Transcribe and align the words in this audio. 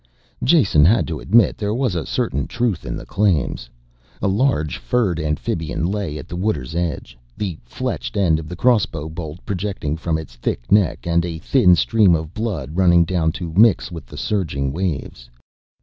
Jason 0.43 0.83
had 0.83 1.07
to 1.07 1.19
admit 1.19 1.59
there 1.59 1.75
was 1.75 1.93
a 1.93 2.07
certain 2.07 2.47
truth 2.47 2.87
in 2.87 2.95
the 2.95 3.05
claims. 3.05 3.69
A 4.19 4.27
large, 4.27 4.77
furred 4.79 5.19
amphibian 5.19 5.85
lay 5.85 6.17
at 6.17 6.27
the 6.27 6.35
water's 6.35 6.73
edge, 6.73 7.15
the 7.37 7.59
fletched 7.67 8.17
end 8.17 8.39
of 8.39 8.49
the 8.49 8.55
crossbow 8.55 9.07
bolt 9.09 9.45
projecting 9.45 9.95
from 9.95 10.17
its 10.17 10.35
thick 10.37 10.71
neck 10.71 11.05
and 11.05 11.23
a 11.23 11.37
thin 11.37 11.75
stream 11.75 12.15
of 12.15 12.33
blood 12.33 12.71
running 12.75 13.05
down 13.05 13.31
to 13.33 13.53
mix 13.53 13.91
with 13.91 14.07
the 14.07 14.17
surging 14.17 14.71
waves. 14.73 15.29